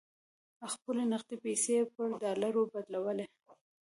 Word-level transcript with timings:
خپلې 0.73 1.03
نغدې 1.11 1.35
پیسې 1.45 1.71
یې 1.79 1.83
پر 1.93 2.09
ډالرو 2.21 2.61
بدلولې. 2.73 3.25